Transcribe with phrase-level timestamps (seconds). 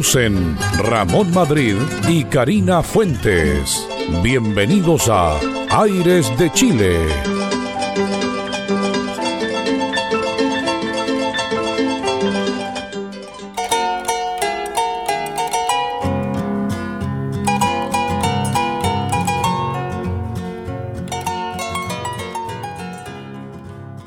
[0.00, 1.74] Ramón Madrid
[2.08, 3.84] y Karina Fuentes.
[4.22, 5.36] Bienvenidos a
[5.70, 7.00] Aires de Chile.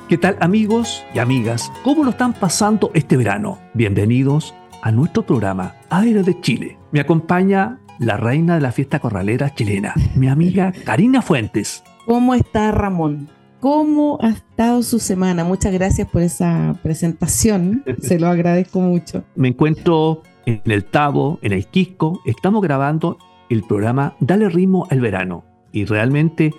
[0.08, 1.70] ¿Qué tal amigos y amigas?
[1.84, 3.60] ¿Cómo lo están pasando este verano?
[3.74, 6.78] Bienvenidos a nuestro programa Aire de Chile.
[6.92, 11.84] Me acompaña la reina de la fiesta corralera chilena, mi amiga Karina Fuentes.
[12.06, 13.30] ¿Cómo está Ramón?
[13.60, 15.44] ¿Cómo ha estado su semana?
[15.44, 17.84] Muchas gracias por esa presentación.
[18.02, 19.24] Se lo agradezco mucho.
[19.36, 22.22] Me encuentro en el Tabo, en el Quisco.
[22.26, 23.18] Estamos grabando
[23.50, 25.46] el programa Dale ritmo al verano.
[25.72, 26.54] Y realmente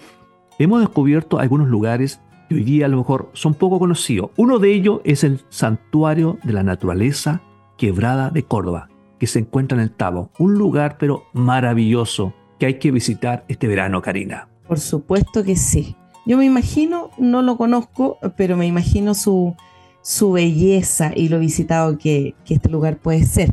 [0.61, 2.21] hemos descubierto algunos lugares
[2.53, 4.31] hoy día a lo mejor son poco conocidos.
[4.37, 7.43] Uno de ellos es el Santuario de la Naturaleza
[7.83, 8.89] Quebrada de Córdoba,
[9.19, 10.31] que se encuentra en el Tabo.
[10.39, 14.49] Un lugar pero maravilloso que hay que visitar este verano, Karina.
[14.69, 15.97] Por supuesto que sí.
[16.25, 19.57] Yo me imagino, no lo conozco, pero me imagino su,
[20.01, 23.53] su belleza y lo visitado que, que este lugar puede ser.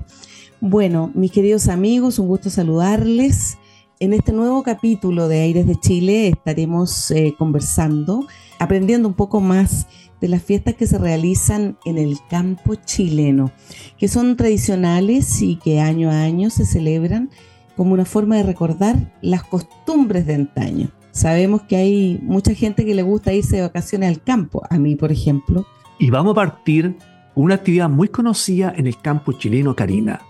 [0.62, 3.58] Bueno, mis queridos amigos, un gusto saludarles.
[4.00, 8.28] En este nuevo capítulo de Aires de Chile estaremos eh, conversando
[8.60, 9.88] aprendiendo un poco más
[10.22, 13.52] de las fiestas que se realizan en el campo chileno,
[13.98, 17.30] que son tradicionales y que año a año se celebran
[17.76, 20.90] como una forma de recordar las costumbres de antaño.
[21.12, 24.96] Sabemos que hay mucha gente que le gusta irse de vacaciones al campo, a mí
[24.96, 25.66] por ejemplo.
[25.98, 26.98] Y vamos a partir
[27.36, 30.22] una actividad muy conocida en el campo chileno, Karina.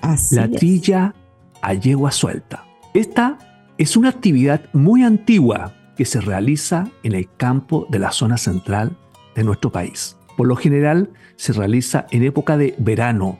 [0.00, 1.14] Así la trilla
[1.62, 2.64] a yegua suelta.
[2.94, 3.38] Esta
[3.78, 8.96] es una actividad muy antigua, que se realiza en el campo de la zona central
[9.38, 10.16] de nuestro país.
[10.36, 13.38] Por lo general se realiza en época de verano.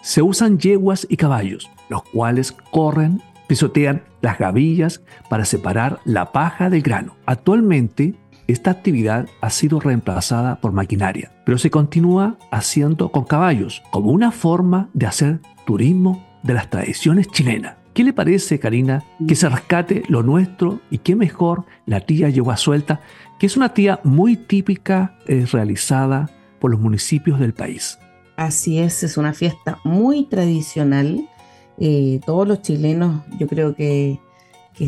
[0.00, 6.70] Se usan yeguas y caballos, los cuales corren, pisotean las gavillas para separar la paja
[6.70, 7.16] del grano.
[7.26, 8.14] Actualmente
[8.46, 14.30] esta actividad ha sido reemplazada por maquinaria, pero se continúa haciendo con caballos como una
[14.30, 17.79] forma de hacer turismo de las tradiciones chilenas.
[18.00, 22.56] ¿Qué le parece, Karina, que se rescate lo nuestro y qué mejor la tía yegua
[22.56, 23.02] suelta,
[23.38, 27.98] que es una tía muy típica eh, realizada por los municipios del país?
[28.38, 31.28] Así es, es una fiesta muy tradicional.
[31.76, 34.18] Eh, todos los chilenos yo creo que,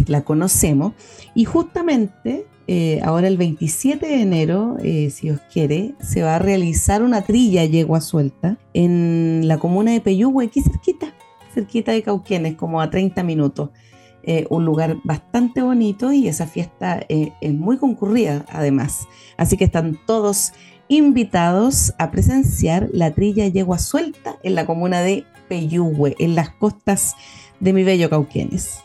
[0.06, 0.94] la conocemos.
[1.34, 4.78] Y justamente eh, ahora el 27 de enero,
[5.10, 10.00] si os quiere, se va a realizar una trilla yegua suelta en la comuna de
[10.00, 11.12] Peyúgue, aquí cerquita
[11.52, 13.70] cerquita de Cauquenes, como a 30 minutos.
[14.24, 19.08] Eh, un lugar bastante bonito y esa fiesta eh, es muy concurrida además.
[19.36, 20.52] Así que están todos
[20.86, 27.16] invitados a presenciar la trilla yegua suelta en la comuna de Peyúgue, en las costas
[27.58, 28.80] de mi bello Cauquenes.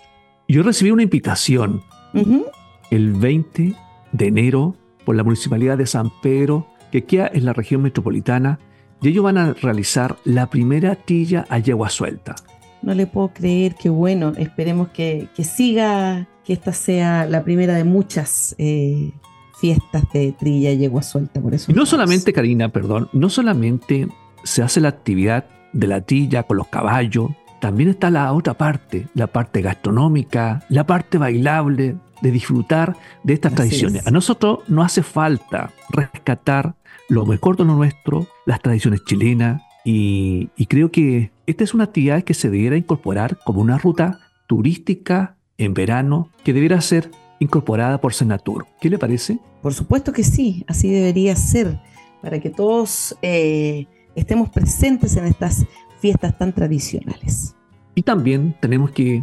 [0.47, 2.45] Yo recibí una invitación uh -huh.
[2.89, 3.75] el 20
[4.11, 8.59] de enero por la Municipalidad de San Pedro, que queda en la región metropolitana,
[9.01, 12.35] y ellos van a realizar la primera trilla a yegua suelta.
[12.81, 14.33] No le puedo creer, qué bueno.
[14.37, 19.11] Esperemos que, que siga, que esta sea la primera de muchas eh,
[19.59, 21.41] fiestas de trilla y yegua suelta.
[21.41, 24.07] Por eso y no solamente, Karina, perdón, no solamente
[24.43, 29.07] se hace la actividad de la trilla con los caballos, también está la otra parte,
[29.13, 34.01] la parte gastronómica, la parte bailable, de disfrutar de estas Así tradiciones.
[34.01, 34.07] Es.
[34.07, 36.75] A nosotros no hace falta rescatar
[37.09, 41.85] lo mejor de lo nuestro, las tradiciones chilenas, y, y, creo que esta es una
[41.85, 48.01] actividad que se debiera incorporar como una ruta turística en verano que debiera ser incorporada
[48.01, 48.65] por Senatur.
[48.81, 49.39] ¿Qué le parece?
[49.61, 51.79] Por supuesto que sí, así debería ser,
[52.21, 55.65] para que todos eh, estemos presentes en estas
[56.01, 57.55] fiestas tan tradicionales.
[57.95, 59.21] Y también tenemos que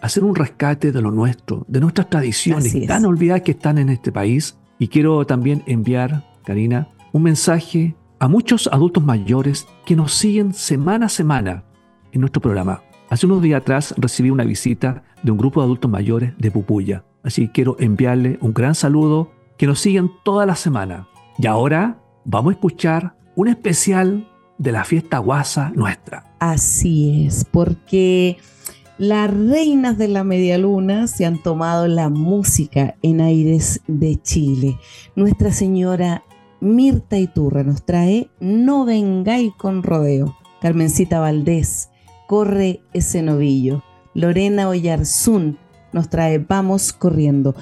[0.00, 4.10] hacer un rescate de lo nuestro, de nuestras tradiciones tan olvidadas que están en este
[4.10, 4.56] país.
[4.78, 11.06] Y quiero también enviar, Karina, un mensaje a muchos adultos mayores que nos siguen semana
[11.06, 11.64] a semana
[12.12, 12.80] en nuestro programa.
[13.10, 17.04] Hace unos días atrás recibí una visita de un grupo de adultos mayores de Pupuya.
[17.24, 21.08] Así que quiero enviarle un gran saludo, que nos siguen toda la semana.
[21.36, 26.32] Y ahora vamos a escuchar un especial de la fiesta guasa nuestra.
[26.38, 28.38] Así es, porque
[28.98, 34.78] las reinas de la media luna se han tomado la música en aires de Chile.
[35.16, 36.22] Nuestra señora
[36.62, 40.36] Mirta Iturra nos trae No vengáis con rodeo.
[40.60, 41.90] Carmencita Valdés,
[42.28, 43.82] Corre ese novillo.
[44.14, 45.58] Lorena Oyarzún
[45.92, 47.56] nos trae Vamos corriendo.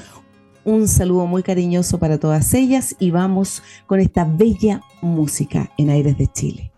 [0.66, 6.18] Un saludo muy cariñoso para todas ellas y vamos con esta bella música en aires
[6.18, 6.70] de Chile.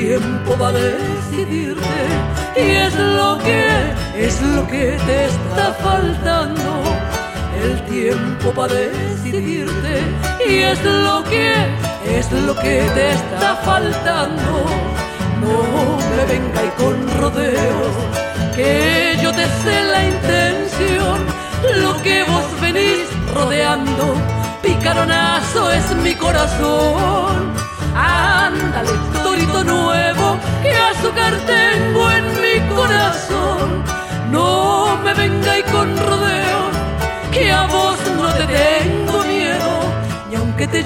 [0.00, 2.02] Tiempo va a decidirte
[2.54, 3.66] y es lo que,
[4.14, 6.70] es lo que te está faltando.
[7.64, 9.94] El tiempo va a decidirte
[10.46, 11.54] y es lo que,
[12.18, 14.52] es lo que te está faltando.
[15.40, 17.94] No me vengáis con rodeos,
[18.54, 21.18] que yo te sé la intención,
[21.82, 24.14] lo que vos venís rodeando
[24.62, 27.54] picaronazo es mi corazón.
[27.94, 28.25] Ándale,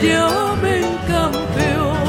[0.03, 2.01] llamen campeón.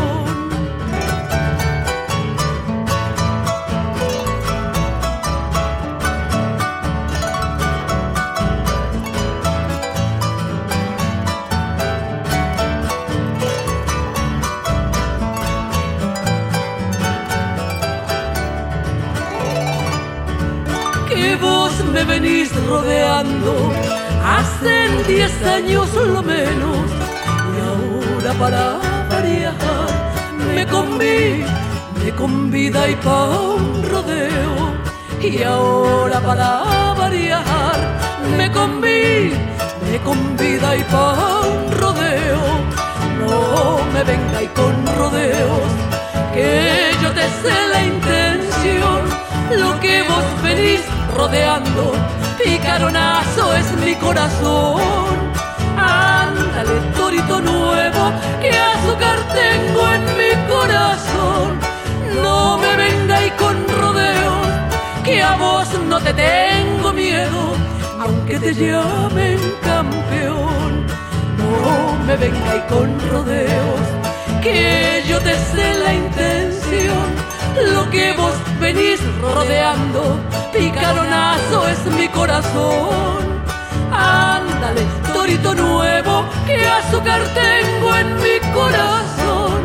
[21.93, 23.71] me venís rodeando
[24.23, 27.00] hace diez años lo menos
[28.33, 28.79] para
[29.09, 29.53] variar
[30.55, 31.43] me conví,
[32.03, 34.73] me convida y pa' un rodeo.
[35.21, 37.75] Y ahora para variar
[38.37, 39.33] me conví,
[39.89, 42.41] me convida y pa' un rodeo.
[43.19, 45.71] No me venga y con rodeos
[46.33, 49.01] que yo te sé la intención.
[49.57, 50.81] Lo que vos venís
[51.15, 51.93] rodeando,
[52.43, 54.81] picaronazo es mi corazón.
[55.77, 57.41] Ándale, torito
[58.41, 61.59] que azúcar tengo en mi corazón.
[62.23, 64.47] No me vengáis con rodeos,
[65.03, 67.41] que a vos no te tengo miedo,
[67.99, 70.85] aunque te llamen campeón.
[71.37, 73.81] No me vengáis con rodeos,
[74.41, 77.31] que yo te sé la intención
[77.73, 80.19] lo que vos venís rodeando,
[80.53, 83.41] picaronazo es mi corazón.
[83.91, 84.83] Ándale,
[85.21, 89.59] torito nuevo, que azúcar tengo en mi corazón.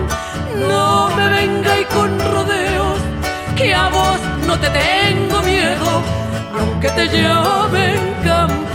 [0.68, 2.98] No me vengáis con rodeos,
[3.56, 6.02] que a vos no te tengo miedo,
[6.58, 8.65] aunque te llamen campeón.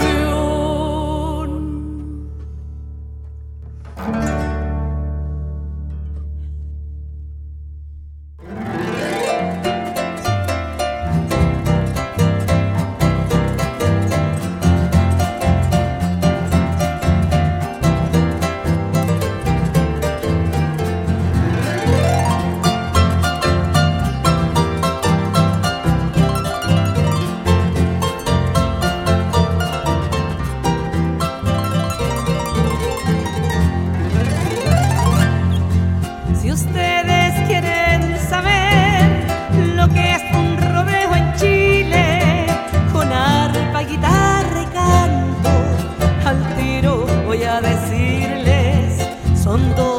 [47.61, 49.90] Que no se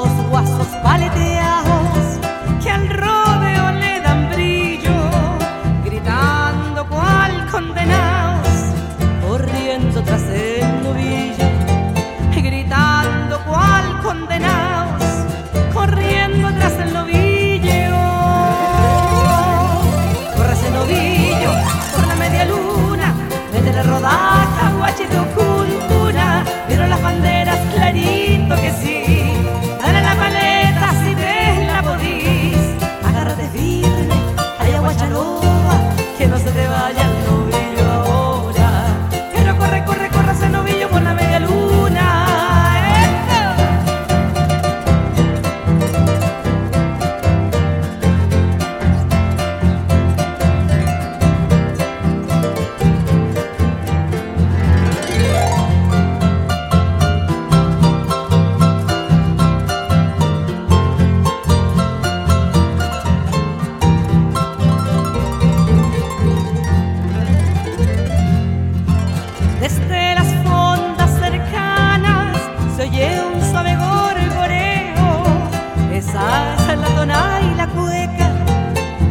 [76.02, 78.28] esa la tona y la cueca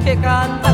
[0.03, 0.70] que canta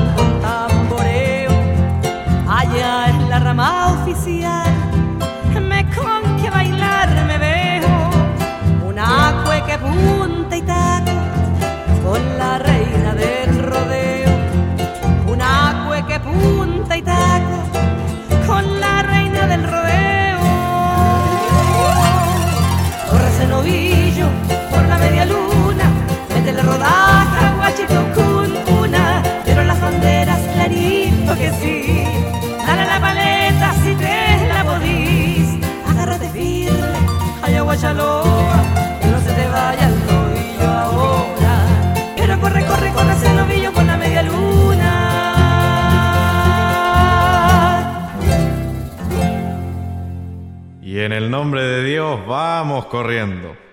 [51.38, 53.67] nombre de Dios vamos corriendo.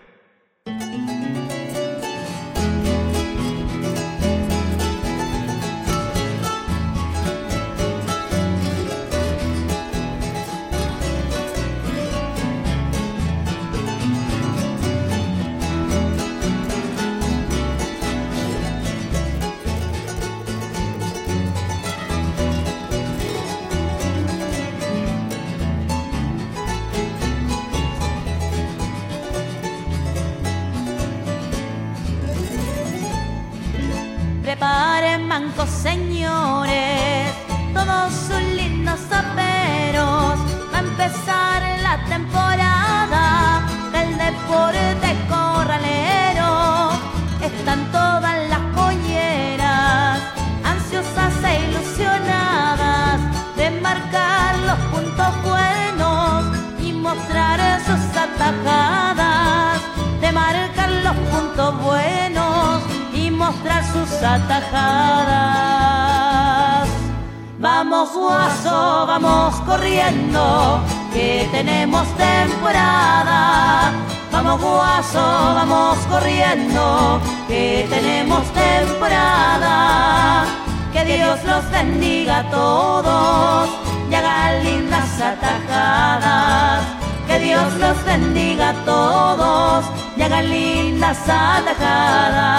[68.14, 70.80] Guaso, vamos corriendo,
[71.12, 73.92] que tenemos temporada.
[74.30, 80.44] Vamos guaso, vamos corriendo, que tenemos temporada.
[80.92, 83.68] Que Dios los bendiga a todos
[84.10, 86.84] y haga lindas atajadas.
[87.26, 89.84] Que Dios los bendiga a todos
[90.16, 92.54] y haga lindas atajadas.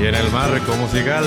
[0.00, 1.24] Y en el marco musical,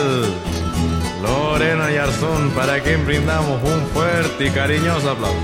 [1.59, 5.35] Lorena y Arzón, para quien brindamos un fuerte y cariñoso aplauso.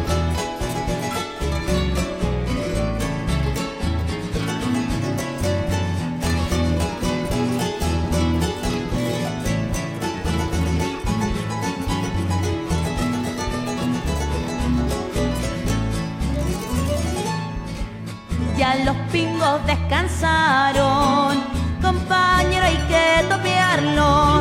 [18.55, 21.43] Ya los pingos descansaron,
[21.81, 24.32] compañero hay que topearlos.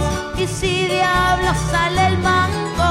[0.59, 2.91] Si diablo sale el banco,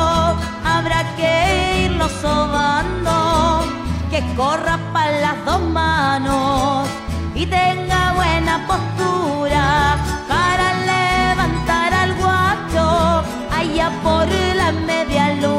[0.66, 3.64] habrá que irlo sobando.
[4.10, 6.88] Que corra para las dos manos
[7.34, 15.51] y tenga buena postura para levantar al guacho allá por la media luna.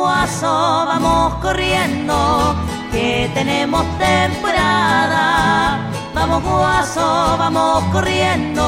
[0.00, 2.54] Guaso, vamos corriendo,
[2.90, 5.78] que tenemos temporada.
[6.14, 8.64] Vamos guaso, vamos corriendo,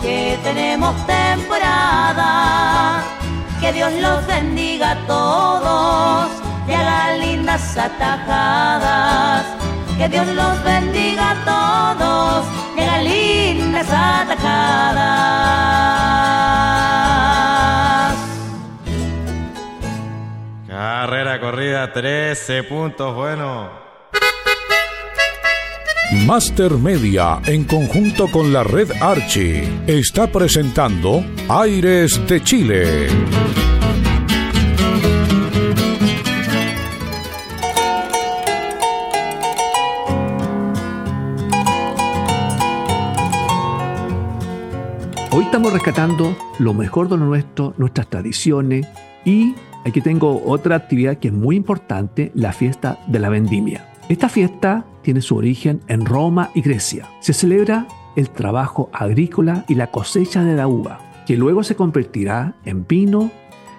[0.00, 3.02] que tenemos temporada.
[3.60, 6.30] Que Dios los bendiga a todos
[6.68, 9.44] y haga lindas atajadas.
[9.98, 15.24] Que Dios los bendiga a todos y haga lindas atajadas.
[21.40, 23.70] Corrida, 13 puntos, bueno.
[26.26, 33.08] Master Media, en conjunto con la red Archie, está presentando Aires de Chile.
[45.30, 48.86] Hoy estamos rescatando lo mejor de lo nuestro, nuestras tradiciones
[49.24, 53.86] y aquí tengo otra actividad que es muy importante, la fiesta de la vendimia.
[54.08, 57.08] Esta fiesta tiene su origen en Roma y Grecia.
[57.20, 57.86] Se celebra
[58.16, 63.30] el trabajo agrícola y la cosecha de la uva, que luego se convertirá en vino.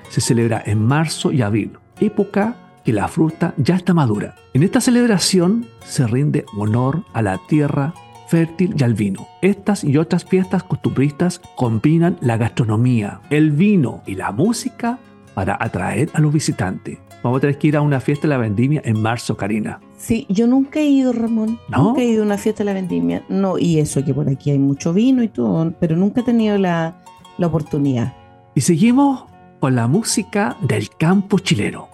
[0.10, 4.36] Se celebra en marzo y abril, época que la fruta ya está madura.
[4.54, 7.94] En esta celebración se rinde honor a la tierra
[8.28, 9.28] fértil y al vino.
[9.42, 15.00] Estas y otras fiestas costumbristas combinan la gastronomía, el vino y la música
[15.36, 16.98] para atraer a los visitantes.
[17.22, 19.80] Vamos a tener que ir a una fiesta de la vendimia en marzo, Karina.
[19.98, 21.60] Sí, yo nunca he ido, Ramón.
[21.70, 21.84] ¿No?
[21.84, 23.24] Nunca he ido a una fiesta de la vendimia.
[23.30, 26.58] No, y eso que por aquí hay mucho vino y todo, pero nunca he tenido
[26.58, 27.04] la,
[27.38, 28.14] la oportunidad.
[28.56, 29.26] Y seguimos
[29.60, 31.90] con la música del campo chileno.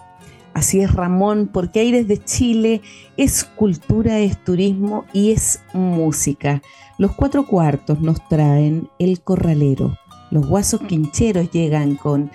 [0.54, 2.82] Así es, Ramón, porque Aires de Chile
[3.16, 6.60] es cultura, es turismo y es música.
[6.98, 9.96] Los cuatro cuartos nos traen El Corralero.
[10.30, 12.30] Los guasos quincheros llegan con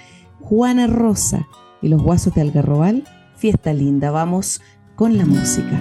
[0.47, 1.45] Juana Rosa
[1.81, 3.03] y los guasos de Algarrobal.
[3.35, 4.61] Fiesta linda, vamos
[4.95, 5.77] con la música.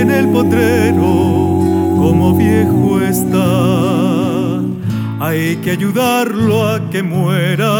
[0.00, 1.02] En el potrero,
[1.98, 4.60] como viejo está.
[5.20, 7.74] Hay que ayudarlo a que muera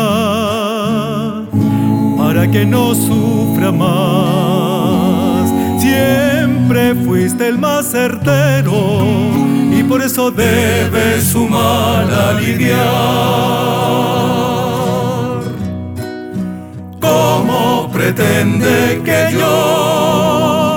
[2.18, 5.50] para que no sufra más.
[5.80, 9.02] Siempre fuiste el más certero
[9.72, 12.78] y por eso debes su mal aliviar.
[17.00, 20.67] ¿Cómo pretende que yo,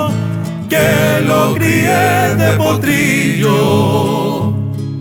[0.82, 4.52] que lo crié de potrillo,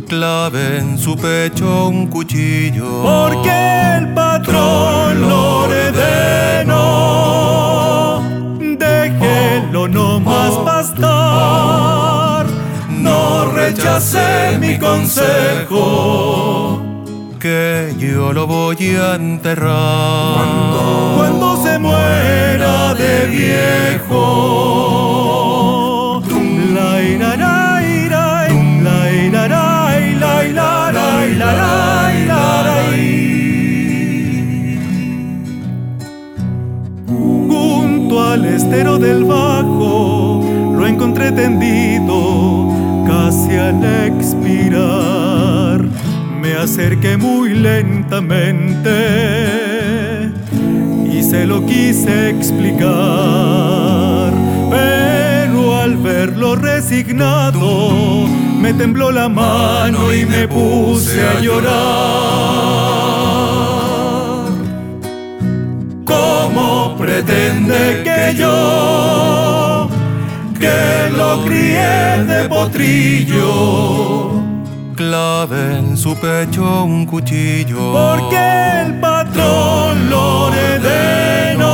[0.07, 3.03] clave en su pecho un cuchillo?
[3.03, 6.71] Porque el patrón lo ordenó,
[8.59, 12.45] déjelo no más pastar,
[12.89, 16.91] no rechace mi consejo
[17.41, 20.45] que yo lo voy a enterrar.
[21.17, 24.21] Cuando, se muera de viejo.
[37.47, 40.43] Junto al estero del bajo
[40.75, 42.69] lo encontré tendido
[43.07, 45.81] casi al expirar
[46.41, 48.89] me acerqué muy lentamente
[51.11, 53.80] y se lo quise explicar.
[56.21, 58.27] Verlo resignado,
[58.61, 61.71] me tembló la mano y me puse a llorar.
[66.05, 69.89] ¿Cómo pretende que yo,
[70.59, 74.29] que lo crié de potrillo,
[74.95, 77.93] clave en su pecho un cuchillo.
[77.93, 81.71] Porque el patrón lo ordenó.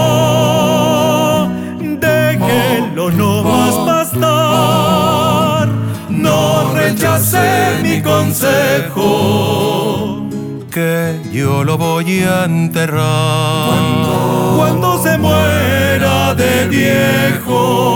[2.00, 3.57] Déjelo no más bastar.
[7.28, 9.10] Rechace mi consejo.
[10.72, 13.70] Que yo lo voy a enterrar.
[14.56, 17.88] Cuando, se muera de viejo.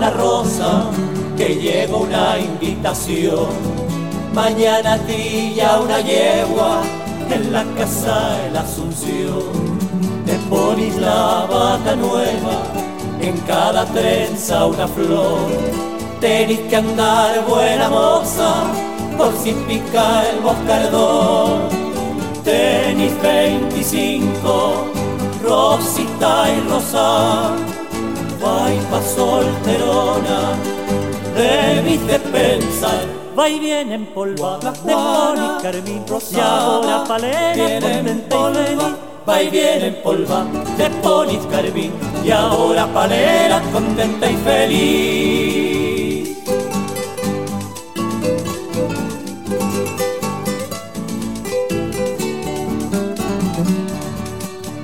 [0.00, 0.84] Juana Rosa,
[1.36, 3.50] que llega una invitación.
[4.32, 6.80] Mañana trilla una yegua
[7.30, 9.44] en la casa de la Asunción.
[10.24, 12.62] Te pones la bata nueva,
[13.20, 15.50] en cada trenza una flor.
[16.18, 18.54] Tenés que andar buena moza,
[19.18, 21.68] por si pica el boscardón.
[22.42, 24.86] Tenis 25,
[25.44, 27.69] Rosita y Rosa
[28.40, 30.56] vai pa solterona,
[31.34, 33.04] de pensar,
[33.38, 38.96] va y viene empolvada, de Moni, Carmín, Rosa, y ahora palera, contenta y feliz,
[39.28, 41.92] va y viene empolvada, de Ponis, Carmín,
[42.24, 45.90] y ahora palera, contenta y feliz.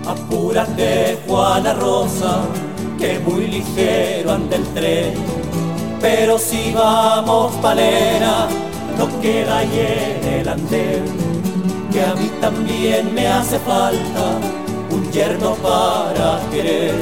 [0.06, 2.42] Apúrate, Juana Rosa,
[2.98, 5.14] que muy ligero anda el tren.
[6.00, 8.48] Pero si vamos palera,
[8.98, 11.04] no queda ahí en el andén.
[11.92, 14.38] Que a mí también me hace falta
[14.90, 16.94] un yerno para querer.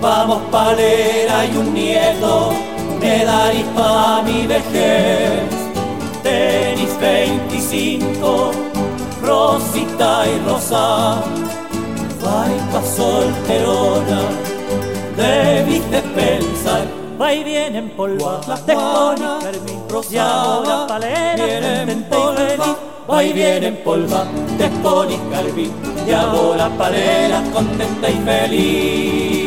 [0.00, 2.52] Vamos palera y un nieto,
[3.00, 3.24] me
[3.74, 5.62] pa' mi vejez.
[6.22, 8.52] Tenis 25,
[9.22, 11.22] Rosita y Rosa,
[12.22, 14.51] vai solterona
[15.16, 16.86] debiste pensar,
[17.20, 22.76] va ahí vienen polvas, las Juana, Carmín, y ahora palera, vienen polva,
[23.08, 24.24] ahí vienen polva,
[24.58, 25.72] Tespón y Carmín,
[26.06, 29.41] y ahora palera, contenta y feliz.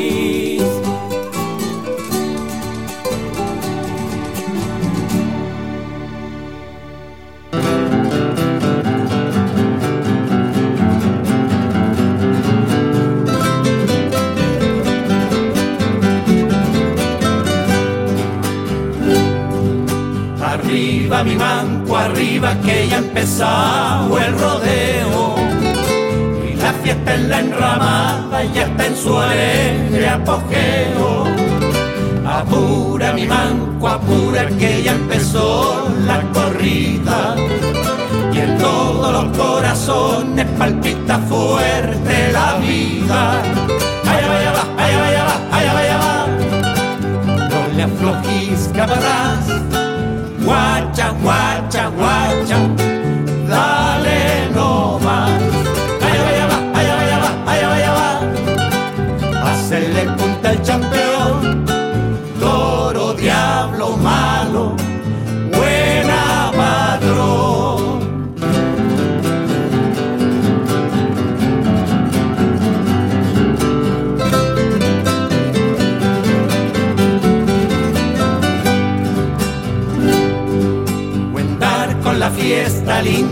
[21.05, 25.35] Arriba mi manco, arriba que ya empezado el rodeo.
[26.49, 31.25] Y la fiesta en la enramada ya está en su alegre apogeo.
[32.25, 37.35] Apura mi manco, apura que ya empezó la corrida.
[38.33, 43.41] Y en todos los corazones palpita fuerte la vida.
[44.07, 46.27] Allá vaya va, allá vaya va, allá vaya va.
[47.49, 47.83] No le
[50.45, 52.94] aflojís cabrás guacha, guacha, guacha, dale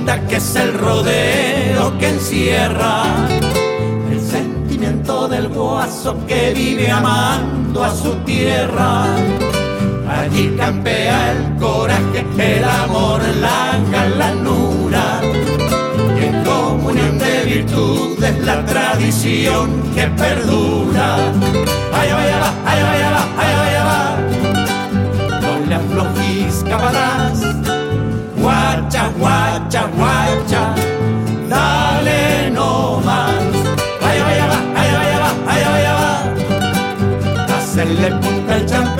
[0.03, 3.03] linda que es el rodeo que encierra
[4.11, 9.05] el sentimiento del guaso que vive amando a su tierra.
[10.09, 15.21] Allí campea el coraje, el amor, la galanura.
[16.19, 21.15] Y en comunión de virtudes la tradición que perdura.
[21.93, 24.17] Allá vaya va, allá vaya va, allá vaya va.
[25.41, 27.72] No le aflojís caparás
[29.19, 30.75] guacha, guacha,
[31.49, 33.33] dale no más.
[34.01, 37.55] Vaya, vaya, va, vaya, vaya, va, vaya, vaya, va.
[37.57, 38.92] Hacerle punta al campeón,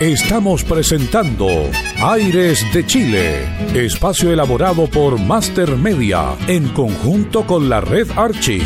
[0.00, 1.46] Estamos presentando
[2.02, 8.62] Aires de Chile, espacio elaborado por Master Media en conjunto con la red Archie.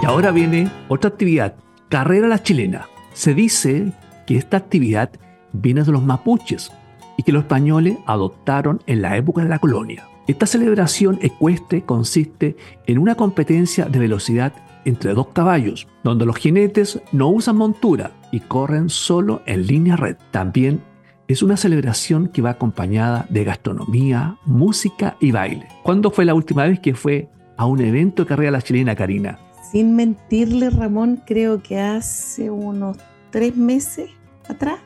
[0.00, 1.56] Y ahora viene otra actividad,
[1.88, 2.86] Carrera la Chilena.
[3.12, 3.92] Se dice
[4.24, 5.10] que esta actividad
[5.52, 6.72] viene de los mapuches
[7.16, 10.06] y que los españoles adoptaron en la época de la colonia.
[10.26, 12.56] Esta celebración ecuestre consiste
[12.86, 14.52] en una competencia de velocidad
[14.84, 20.16] entre dos caballos, donde los jinetes no usan montura y corren solo en línea red.
[20.30, 20.80] También
[21.28, 25.66] es una celebración que va acompañada de gastronomía, música y baile.
[25.82, 29.38] ¿Cuándo fue la última vez que fue a un evento de carrera la chilena, Karina?
[29.72, 32.96] Sin mentirle, Ramón, creo que hace unos
[33.30, 34.10] tres meses
[34.48, 34.78] atrás.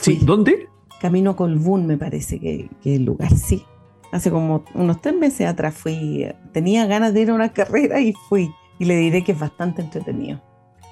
[0.00, 0.18] Sí.
[0.22, 0.68] ¿dónde?
[1.00, 3.64] Camino Colbún, me parece que, que el lugar, sí.
[4.10, 6.26] Hace como unos tres meses atrás fui.
[6.52, 8.50] Tenía ganas de ir a una carrera y fui.
[8.78, 10.40] Y le diré que es bastante entretenido.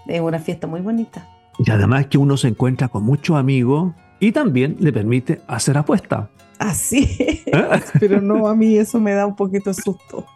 [0.06, 1.26] Es una fiesta muy bonita.
[1.58, 6.28] Y además que uno se encuentra con muchos amigos y también le permite hacer apuestas.
[6.58, 7.46] Así es.
[7.46, 7.82] ¿Eh?
[8.00, 10.26] Pero no, a mí eso me da un poquito de susto.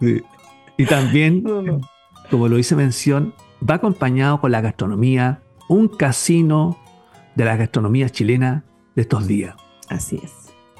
[0.00, 0.22] Sí.
[0.76, 1.80] Y también, No, no.
[2.30, 3.34] como lo hice mención,
[3.68, 6.78] va acompañado con la gastronomía, un casino
[7.34, 9.54] de la gastronomía chilena de estos días.
[9.88, 10.32] Así es.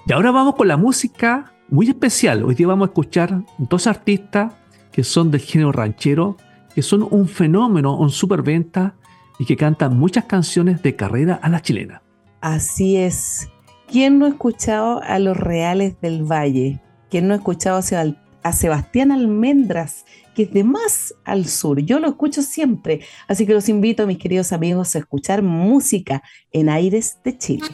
[0.07, 2.45] Y ahora vamos con la música muy especial.
[2.45, 4.53] Hoy día vamos a escuchar dos artistas
[4.93, 6.37] que son del género ranchero,
[6.75, 8.95] que son un fenómeno, un superventa
[9.38, 12.03] y que cantan muchas canciones de carrera a la chilena.
[12.40, 13.49] Así es.
[13.88, 16.81] ¿Quién no ha escuchado a los Reales del Valle?
[17.11, 17.83] ¿Quién no ha escuchado a
[18.44, 20.04] a Sebastián Almendras,
[20.37, 21.80] que es de más al sur?
[21.80, 23.00] Yo lo escucho siempre.
[23.26, 27.66] Así que los invito, mis queridos amigos, a escuchar música en Aires de Chile.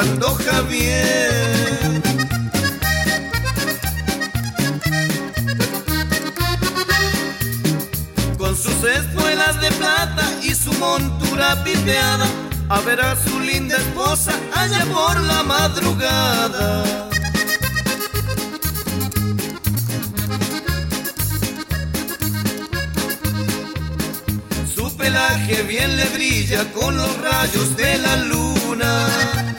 [0.00, 2.02] Va montando Javier.
[8.38, 9.60] Con sus espuelas
[11.18, 12.26] pura pipeada
[12.68, 16.84] a ver a su linda esposa allá por la madrugada.
[24.74, 29.49] Su pelaje bien le brilla con los rayos de la luna.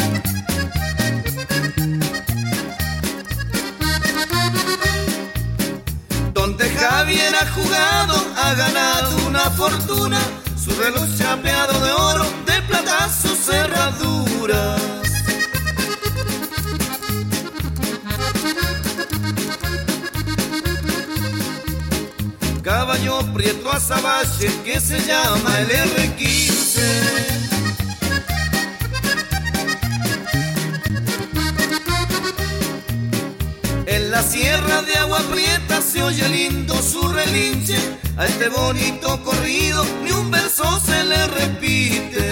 [7.41, 10.19] Ha jugado, ha ganado una fortuna
[10.63, 14.81] su reloj chapeado de oro, de plata sus cerraduras.
[22.61, 26.50] Caballo prieto azabache que se llama el R15.
[34.21, 37.75] La sierra de agua prieta se oye lindo su relinche
[38.17, 42.30] a este bonito corrido ni un verso se le repite.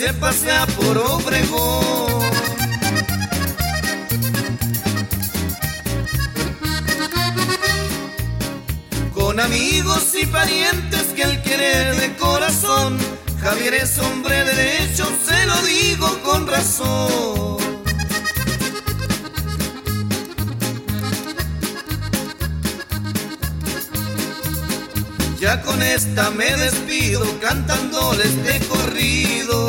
[0.00, 2.22] Se pasea por Obregón.
[9.12, 12.96] Con amigos y parientes que él quiere de corazón.
[13.42, 17.49] Javier es hombre derecho, se lo digo con razón.
[25.58, 29.68] Con esta me despido cantándoles de corrido.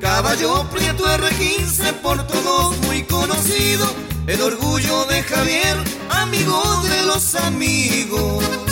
[0.00, 3.86] Caballo Prieto R15 por todos muy conocido,
[4.26, 5.76] el orgullo de Javier,
[6.08, 8.65] amigo de los amigos.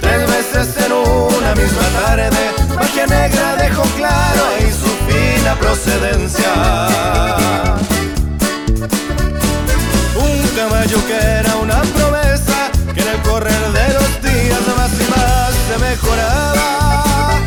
[0.00, 6.52] Tres veces en una misma tarde, magia negra dejó claro ahí su fina procedencia.
[10.16, 15.10] Un caballo que era una promesa que en el correr de los días más y
[15.10, 17.38] más se mejoraba.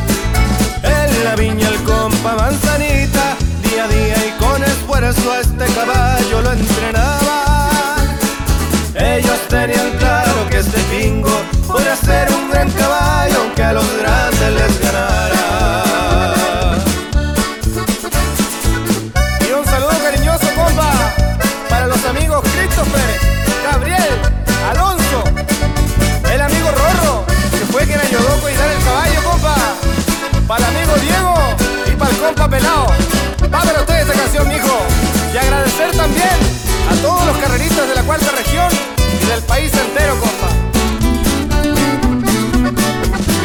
[0.81, 6.53] En la viña el compa manzanita, día a día y con esfuerzo este caballo lo
[6.53, 7.97] entrenaba.
[8.95, 10.22] Ellos tenían claro
[10.65, 11.29] este pingo
[11.67, 16.75] podría ser un gran caballo aunque a los grandes les ganara.
[19.47, 20.91] Y un saludo cariñoso, compa,
[21.69, 23.09] para los amigos Christopher,
[23.69, 24.19] Gabriel,
[24.71, 25.23] Alonso,
[26.31, 29.55] el amigo Rorro, que fue quien ayudó a cuidar el caballo, compa,
[30.47, 31.35] para el amigo Diego
[31.91, 32.87] y para el compa Pelao.
[33.53, 34.77] Va para ustedes esta canción, mijo.
[35.33, 36.37] Y agradecer también
[36.89, 38.92] a todos los carreristas de la cuarta región
[39.27, 40.49] del país entero, compa.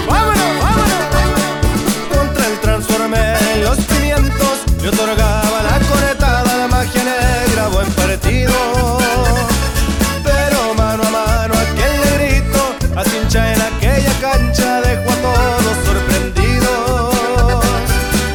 [0.08, 2.16] Vámonos, vámonos, vámonos.
[2.16, 4.48] Contra el Transformer en los 500,
[4.82, 8.98] yo otorgaba la coretada, la magia negra, buen partido.
[10.24, 17.14] Pero mano a mano, aquel negrito, a cincha en aquella cancha, dejó a todos sorprendidos.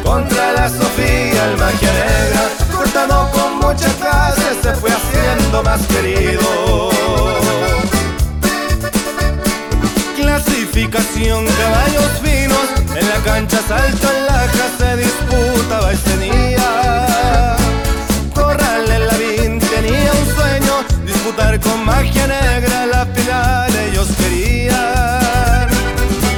[0.02, 6.93] Contra la Sofía, el magia negra, cortado con mucha clase, se fue haciendo más querido.
[13.24, 17.56] Cancha salto en laja se disputaba ese día.
[18.34, 20.74] Corral en la vin tenía un sueño,
[21.06, 25.68] disputar con magia negra la final ellos querían.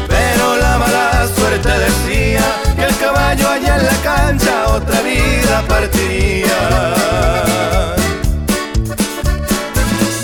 [0.08, 2.44] Pero la mala suerte decía
[2.76, 6.58] que el caballo allá en la cancha otra vida partiría.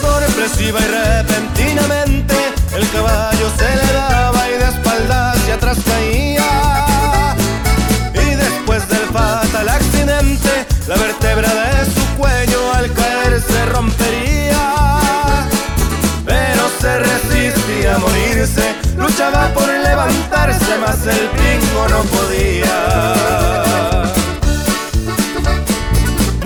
[0.00, 2.36] Sorpresiva y repentinamente
[2.76, 5.41] el caballo se le daba y de espaldas
[5.78, 7.34] caía.
[8.14, 14.74] Y después del fatal accidente, la vértebra de su cuello al caer se rompería.
[16.24, 23.22] Pero se resistía a morirse, luchaba por levantarse, mas el pingo no podía.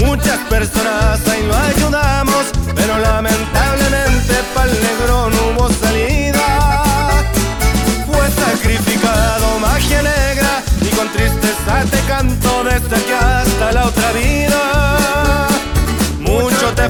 [0.06, 5.68] Muchas personas ahí lo ayudamos, pero lamentablemente pa'l negro no hubo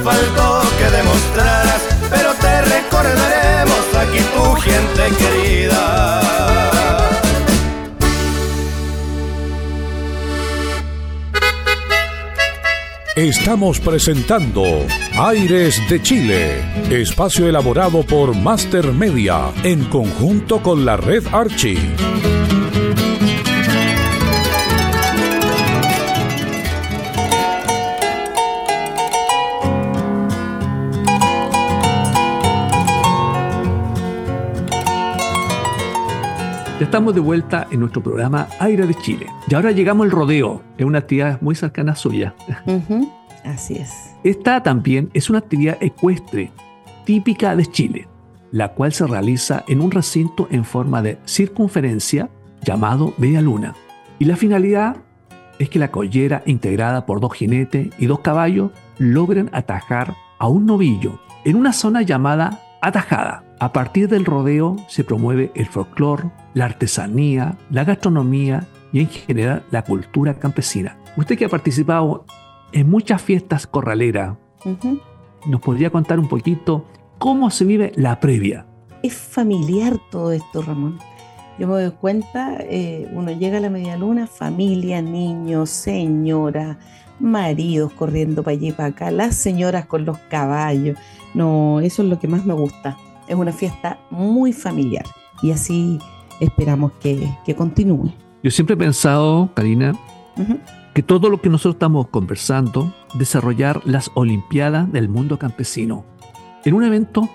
[0.07, 6.21] faltó que demostraras, pero te recordaremos aquí tu gente querida.
[13.17, 14.63] Estamos presentando
[15.19, 21.79] Aires de Chile, espacio elaborado por Master Media en conjunto con la red Archie.
[36.79, 39.29] Ya estamos de vuelta en nuestro programa Aire de Chile.
[39.49, 42.35] Y ahora llegamos al rodeo, es una actividad muy cercana suya.
[42.67, 43.11] Ujú,
[43.45, 44.15] Así es.
[44.25, 46.51] Esta también es una actividad ecuestre
[47.07, 48.09] típica de Chile,
[48.51, 52.29] la cual se realiza en un recinto en forma de circunferencia
[52.63, 53.75] llamado Media Luna.
[54.19, 54.97] Y la finalidad
[55.59, 60.67] es que la collera, integrada por dos jinetes y dos caballos, logren atajar a un
[60.67, 63.46] novillo en una zona llamada atajada.
[63.59, 69.65] A partir del rodeo se promueve el folclore, la artesanía, la gastronomía y en general
[69.71, 70.99] la cultura campesina.
[71.17, 72.27] Usted que ha participado
[72.73, 74.37] en muchas fiestas corraleras.
[75.47, 76.85] ¿nos podría contar un poquito
[77.19, 78.67] cómo se vive la previa?
[79.03, 80.99] Es familiar todo esto, Ramón.
[81.59, 86.79] Yo me doy cuenta, eh, uno llega a la media luna, familia, niños, señora,
[87.21, 90.99] maridos corriendo para allí y para acá, las señoras con los caballos.
[91.33, 92.99] No, eso es lo que más me gusta.
[93.29, 95.05] Es una fiesta muy familiar
[95.43, 95.99] y así
[96.41, 98.13] esperamos que, que continúe.
[98.43, 99.93] Yo siempre he pensado, Karina,
[100.37, 100.59] Ujú.
[100.95, 106.05] que todo lo que nosotros estamos conversando, desarrollar las Olimpiadas del mundo campesino,
[106.65, 107.29] en un evento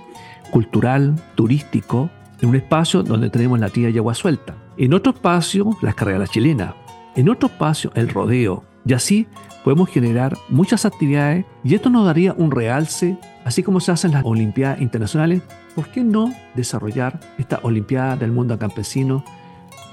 [0.52, 2.10] cultural, turístico,
[2.42, 6.30] en un espacio donde tenemos la tía y agua suelta, en otro espacio las carreras
[6.30, 6.74] chilenas,
[7.16, 9.28] en otro espacio el rodeo, y así
[9.64, 14.26] podemos generar muchas actividades y esto nos daría un realce, así como se hacen las
[14.26, 15.42] Olimpiadas internacionales,
[15.76, 19.24] ¿por qué no desarrollar esta Olimpiada del mundo campesino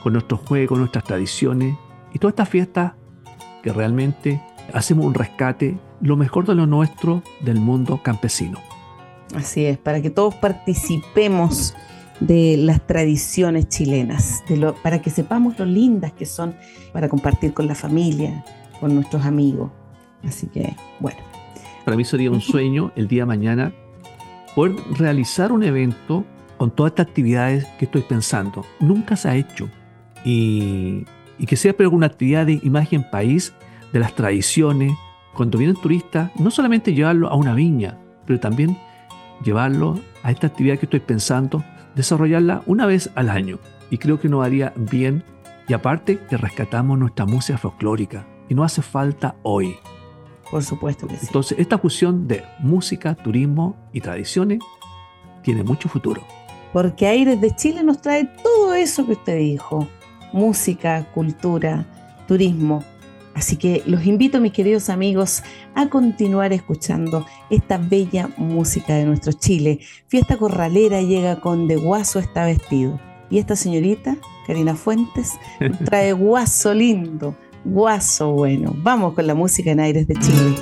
[0.02, 1.76] con nuestros juegos, nuestras tradiciones
[2.12, 2.92] y todas estas fiestas
[3.62, 4.40] que realmente
[4.72, 8.58] hacemos un rescate, lo mejor de lo nuestro del mundo campesino.
[9.34, 11.74] Así es, para que todos participemos
[12.20, 16.54] de las tradiciones chilenas, de lo- para que sepamos lo lindas que son
[16.92, 18.44] para compartir con la familia,
[18.80, 19.70] con nuestros amigos.
[20.24, 21.18] Así que, bueno,
[21.84, 23.72] Para mí sería un sueño el día de mañana
[24.54, 26.24] poder realizar un evento
[26.56, 28.64] con todas estas actividades que estoy pensando.
[28.80, 29.68] Nunca se ha hecho.
[30.24, 31.06] Y,
[31.46, 33.54] que sea una actividad de imagen país,
[33.92, 34.92] de las tradiciones.
[35.34, 37.96] Cuando vienen turistas, no solamente llevarlo a una viña,
[38.26, 38.76] pero también
[39.44, 41.62] llevarlo a esta actividad que estoy pensando,
[41.94, 43.58] desarrollarla una vez al año.
[43.90, 45.22] Y creo que nos haría bien.
[45.68, 48.26] Y aparte que rescatamos nuestra música folclórica.
[48.48, 49.76] Y no hace falta hoy.
[50.50, 51.26] Por supuesto que sí.
[51.26, 54.60] Entonces, esta fusión de música, turismo y tradiciones
[55.42, 56.22] tiene mucho futuro.
[56.72, 59.88] Porque Aires de Chile nos trae todo eso que usted dijo.
[60.32, 61.86] Música, cultura,
[62.26, 62.84] turismo.
[63.34, 65.42] Así que los invito, mis queridos amigos,
[65.74, 69.78] a continuar escuchando esta bella música de nuestro Chile.
[70.08, 73.00] Fiesta Corralera llega con De Guaso está vestido.
[73.30, 78.72] Y esta señorita, Karina Fuentes, nos trae Guaso lindo, guaso bueno.
[78.76, 80.54] Vamos con la música en aires de Chile.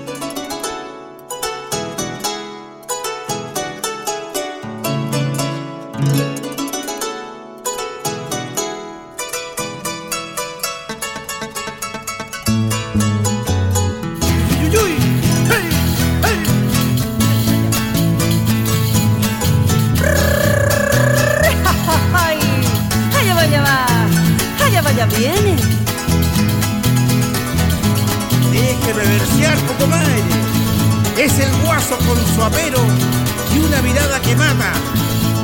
[25.17, 25.57] Viene
[28.57, 30.23] tenés que reversear, comadre.
[31.19, 32.81] Es el guaso con su apero
[33.55, 34.73] y una mirada que mata,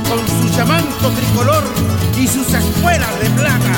[0.08, 1.64] con su llamanto tricolor
[2.18, 3.74] y sus espuelas de plata.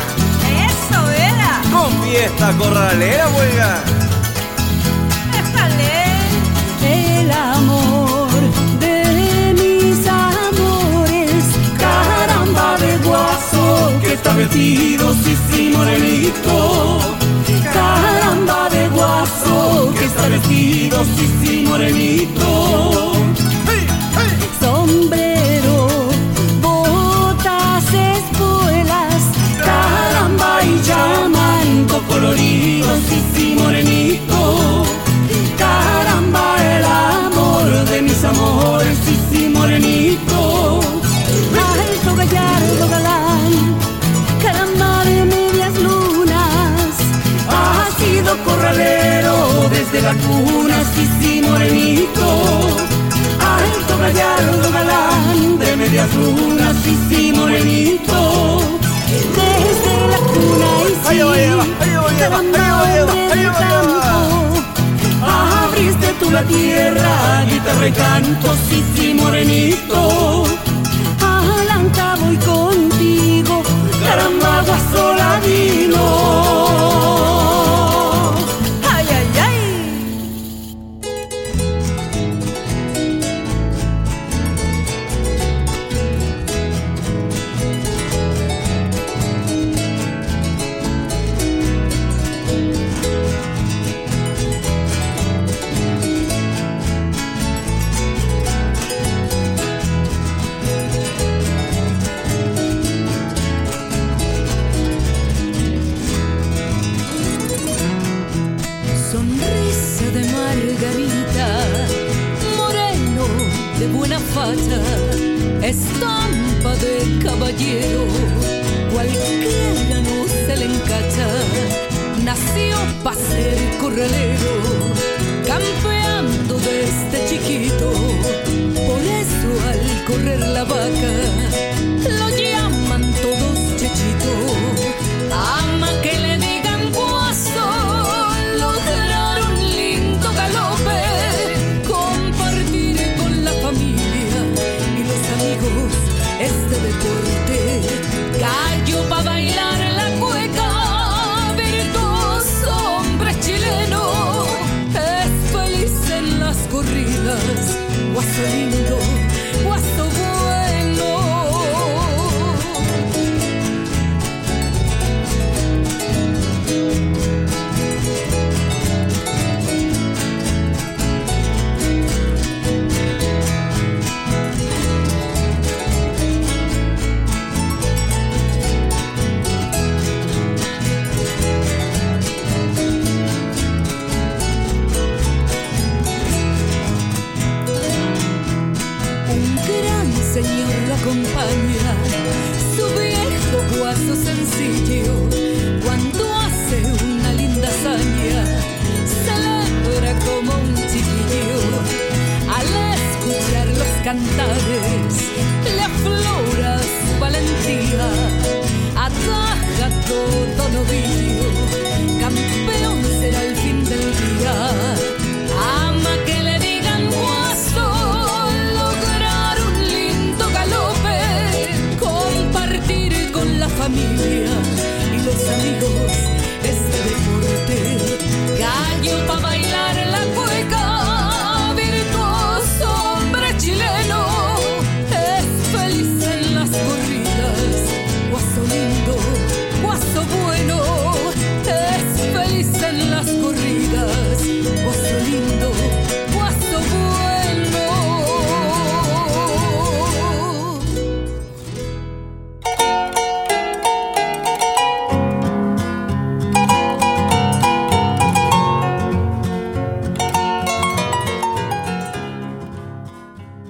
[0.69, 1.63] ¡Eso era!
[1.73, 3.81] ¡Con fiesta corralera, ¿eh, huelga!
[5.33, 6.05] ¡Déjale!
[7.21, 8.31] El amor
[8.81, 11.45] de mis amores,
[11.79, 17.15] caramba de guaso que está metido, sí, sí, morenito
[17.47, 23.13] Caramba de guaso que está vestido, sí, sí, morenito.
[24.61, 25.89] Sombrero,
[26.63, 29.23] botas, espuelas,
[29.63, 34.85] caramba y llamanco colorido, sí, sí, morenito.
[35.59, 38.97] Caramba el amor de mis amores,
[48.65, 52.27] corralero desde la cuna, sí, sí, morenito.
[53.41, 58.61] Alto gallardo galán de medias lunas, sí, sí, morenito.
[59.39, 60.69] Desde la cuna
[61.13, 61.19] y.
[65.27, 70.45] Abriste tú la tierra, guitarra y canto, sí, sí, morenito.
[71.21, 73.63] Alanca voy contigo,
[74.05, 76.05] caramba, guaso ladino.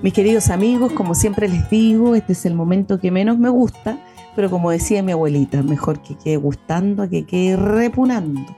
[0.05, 3.98] Mis queridos amigos, como siempre les digo, este es el momento que menos me gusta,
[4.36, 8.55] pero como decía mi abuelita, mejor que quede gustando a que quede repunando.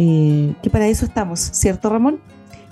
[0.00, 2.20] eh, que para eso estamos, ¿cierto Ramón?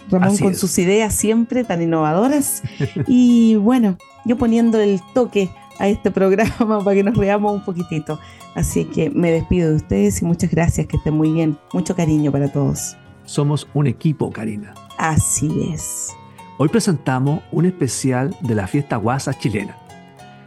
[0.09, 0.61] Ramón Así con es.
[0.61, 2.63] sus ideas siempre tan innovadoras
[3.09, 5.51] y bueno, yo poniendo el toque
[5.81, 8.21] a este programa para que nos veamos un poquitito.
[8.55, 11.59] Así que me despido de ustedes y muchas gracias, que estén muy bien.
[11.73, 12.97] Mucho cariño para todos.
[13.25, 14.73] Somos un equipo, Karina.
[14.97, 16.15] Así es.
[16.59, 19.77] Hoy presentamos un especial de la fiesta guasa chilena.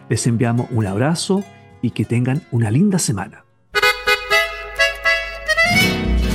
[0.08, 1.44] Les enviamos un abrazo
[1.82, 3.44] y que tengan una linda semana.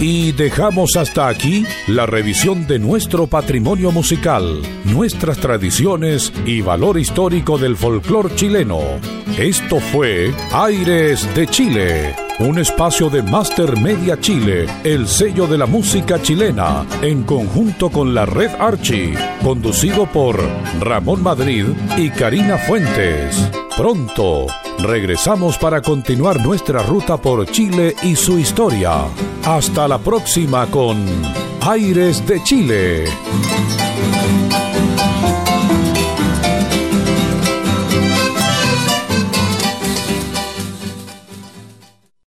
[0.01, 7.59] Y dejamos hasta aquí la revisión de nuestro patrimonio musical, nuestras tradiciones y valor histórico
[7.59, 8.81] del folclor chileno.
[9.39, 15.67] Esto fue Aires de Chile, un espacio de Master Media Chile, el sello de la
[15.67, 20.41] música chilena, en conjunto con la Red Archie, conducido por
[20.81, 21.67] Ramón Madrid
[21.97, 23.51] y Karina Fuentes.
[23.77, 24.47] Pronto
[24.79, 29.05] regresamos para continuar nuestra ruta por Chile y su historia.
[29.45, 31.05] Hasta la próxima con
[31.61, 33.05] Aires de Chile.